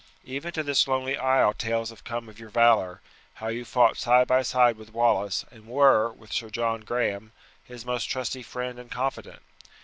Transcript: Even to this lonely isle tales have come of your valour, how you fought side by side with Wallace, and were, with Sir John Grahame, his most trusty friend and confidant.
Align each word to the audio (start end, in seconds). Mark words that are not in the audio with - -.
Even 0.25 0.51
to 0.53 0.63
this 0.63 0.87
lonely 0.87 1.15
isle 1.15 1.53
tales 1.53 1.91
have 1.91 2.03
come 2.03 2.27
of 2.27 2.39
your 2.39 2.49
valour, 2.49 3.01
how 3.35 3.49
you 3.49 3.63
fought 3.63 3.97
side 3.97 4.27
by 4.27 4.41
side 4.41 4.75
with 4.75 4.93
Wallace, 4.95 5.45
and 5.51 5.67
were, 5.67 6.11
with 6.11 6.33
Sir 6.33 6.49
John 6.49 6.81
Grahame, 6.81 7.29
his 7.63 7.85
most 7.85 8.05
trusty 8.05 8.41
friend 8.41 8.79
and 8.79 8.89
confidant. 8.89 9.43